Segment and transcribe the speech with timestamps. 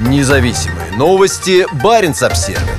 [0.00, 1.66] Независимые новости.
[1.82, 2.70] Барин обсерва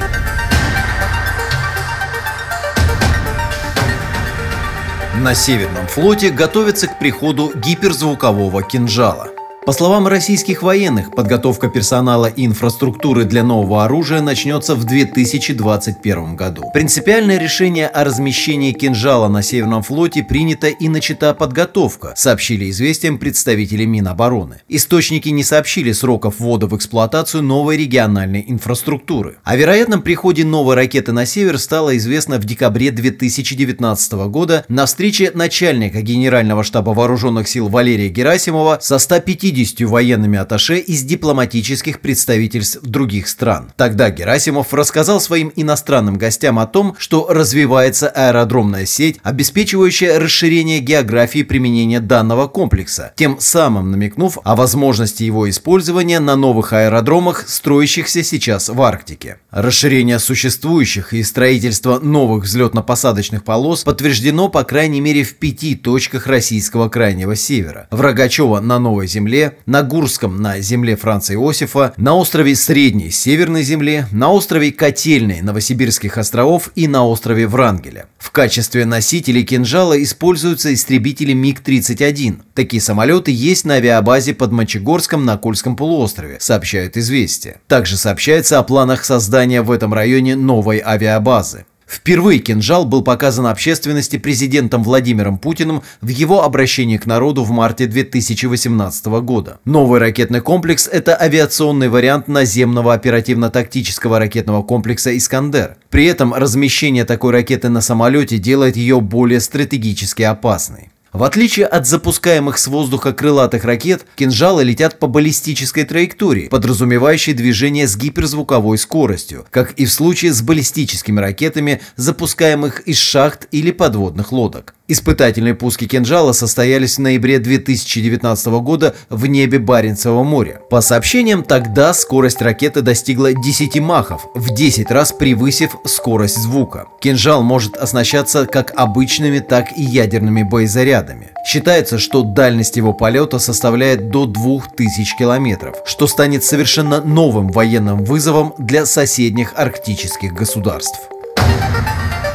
[5.16, 9.32] На Северном флоте готовятся к приходу гиперзвукового кинжала–
[9.70, 16.64] по словам российских военных, подготовка персонала и инфраструктуры для нового оружия начнется в 2021 году.
[16.74, 23.86] Принципиальное решение о размещении кинжала на Северном флоте принято и начата подготовка, сообщили известиям представители
[23.86, 24.62] Минобороны.
[24.70, 29.38] Источники не сообщили сроков ввода в эксплуатацию новой региональной инфраструктуры.
[29.44, 35.30] О вероятном приходе новой ракеты на север стало известно в декабре 2019 года на встрече
[35.36, 42.82] начальника Генерального штаба Вооруженных сил Валерия Герасимова со 150 50 военными атташе из дипломатических представительств
[42.82, 43.72] других стран.
[43.76, 51.44] Тогда Герасимов рассказал своим иностранным гостям о том, что развивается аэродромная сеть, обеспечивающая расширение географии
[51.44, 58.70] применения данного комплекса, тем самым намекнув о возможности его использования на новых аэродромах, строящихся сейчас
[58.70, 59.40] в Арктике.
[59.52, 66.88] Расширение существующих и строительство новых взлетно-посадочных полос подтверждено по крайней мере в пяти точках российского
[66.88, 67.88] крайнего севера.
[67.92, 73.64] В Рогачево на Новой Земле, на Гурском на земле Франца Иосифа, на острове Средней Северной
[73.64, 78.08] земле, на острове Котельной Новосибирских островов и на острове Врангеля.
[78.18, 82.42] В качестве носителей кинжала используются истребители МиГ-31.
[82.54, 87.62] Такие самолеты есть на авиабазе под Мочегорском на Кольском полуострове, сообщают «Известия».
[87.68, 91.66] Также сообщается о планах создания в этом районе новой авиабазы.
[91.90, 97.88] Впервые кинжал был показан общественности президентом Владимиром Путиным в его обращении к народу в марте
[97.88, 99.60] 2018 года.
[99.66, 105.78] Новый ракетный комплекс– это авиационный вариант наземного оперативно-тактического ракетного комплекса «Искандер».
[105.90, 110.92] При этом размещение такой ракеты на самолете делает ее более стратегически опасной.
[111.12, 117.88] В отличие от запускаемых с воздуха крылатых ракет, кинжалы летят по баллистической траектории, подразумевающей движение
[117.88, 124.32] с гиперзвуковой скоростью, как и в случае с баллистическими ракетами, запускаемых из шахт или подводных
[124.32, 124.76] лодок.
[124.92, 130.62] Испытательные пуски кинжала состоялись в ноябре 2019 года в небе Баренцева моря.
[130.72, 136.88] По сообщениям, тогда скорость ракеты достигла 10 махов, в 10 раз превысив скорость звука.
[137.02, 140.99] Кинжал может оснащаться как обычными, так и ядерными боезарядами.
[141.46, 148.54] Считается, что дальность его полета составляет до 2000 километров, что станет совершенно новым военным вызовом
[148.58, 151.00] для соседних арктических государств.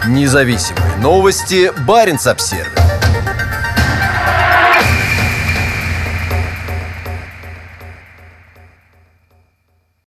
[0.07, 1.73] Независимые новости.
[1.87, 2.84] Барин обсервис